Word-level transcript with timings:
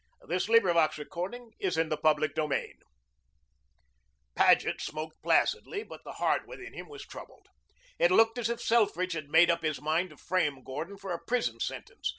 CHAPTER 0.27 0.39
XVIII 0.39 0.59
GORDON 1.11 1.51
SPENDS 1.61 1.77
A 1.77 1.97
BUSY 1.97 2.31
EVENING 2.33 2.79
Paget 4.33 4.81
smoked 4.81 5.21
placidly, 5.21 5.83
but 5.83 6.01
the 6.03 6.13
heart 6.13 6.47
within 6.47 6.73
him 6.73 6.89
was 6.89 7.03
troubled. 7.05 7.45
It 7.99 8.09
looked 8.09 8.39
as 8.39 8.49
if 8.49 8.59
Selfridge 8.59 9.13
had 9.13 9.29
made 9.29 9.51
up 9.51 9.61
his 9.61 9.79
mind 9.79 10.09
to 10.09 10.17
frame 10.17 10.63
Gordon 10.63 10.97
for 10.97 11.13
a 11.13 11.23
prison 11.23 11.59
sentence. 11.59 12.09